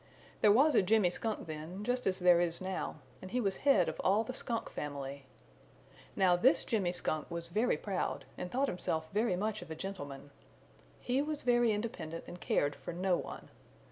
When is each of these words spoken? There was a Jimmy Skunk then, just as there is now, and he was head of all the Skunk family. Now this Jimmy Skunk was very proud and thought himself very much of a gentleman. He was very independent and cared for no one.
There 0.41 0.51
was 0.51 0.73
a 0.73 0.81
Jimmy 0.81 1.11
Skunk 1.11 1.45
then, 1.45 1.83
just 1.83 2.07
as 2.07 2.17
there 2.17 2.41
is 2.41 2.59
now, 2.59 2.95
and 3.21 3.29
he 3.29 3.39
was 3.39 3.57
head 3.57 3.87
of 3.87 3.99
all 4.03 4.23
the 4.23 4.33
Skunk 4.33 4.67
family. 4.71 5.27
Now 6.15 6.35
this 6.35 6.63
Jimmy 6.63 6.91
Skunk 6.91 7.29
was 7.29 7.49
very 7.49 7.77
proud 7.77 8.25
and 8.35 8.49
thought 8.51 8.67
himself 8.67 9.11
very 9.13 9.35
much 9.35 9.61
of 9.61 9.69
a 9.69 9.75
gentleman. 9.75 10.31
He 10.99 11.21
was 11.21 11.43
very 11.43 11.71
independent 11.71 12.23
and 12.25 12.39
cared 12.41 12.75
for 12.75 12.93
no 12.93 13.15
one. 13.15 13.49